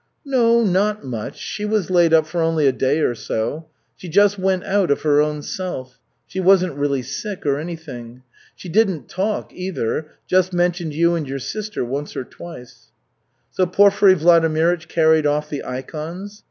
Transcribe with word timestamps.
"No, 0.25 0.63
not 0.63 1.03
much, 1.05 1.37
she 1.37 1.63
was 1.63 1.91
laid 1.91 2.11
up 2.11 2.25
for 2.25 2.41
only 2.41 2.65
a 2.65 2.71
day 2.71 3.01
or 3.01 3.13
so. 3.13 3.67
She 3.95 4.09
just 4.09 4.39
went 4.39 4.63
out, 4.63 4.89
of 4.89 5.03
her 5.03 5.21
own 5.21 5.43
self. 5.43 5.99
She 6.25 6.39
wasn't 6.39 6.73
really 6.75 7.03
sick 7.03 7.45
or 7.45 7.59
anything. 7.59 8.23
She 8.55 8.67
didn't 8.67 9.09
talk 9.09 9.53
either, 9.53 10.09
just 10.25 10.53
mentioned 10.53 10.95
you 10.95 11.13
and 11.13 11.27
your 11.27 11.37
sister 11.37 11.85
once 11.85 12.15
or 12.15 12.23
twice." 12.23 12.87
"So 13.51 13.67
Porfiry 13.67 14.15
Vladimirych 14.15 14.87
carried 14.87 15.27
off 15.27 15.51
the 15.51 15.63
ikons?" 15.63 16.39